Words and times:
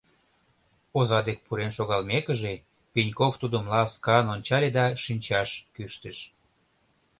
Оза 0.97 1.19
дек 1.27 1.39
пурен 1.45 1.71
шогалмекыже, 1.77 2.53
Пеньков 2.93 3.33
тудым 3.41 3.63
ласкан 3.71 4.25
ончале 4.33 4.69
да 4.77 4.85
шинчаш 5.03 5.49
кӱштыш. 5.75 6.17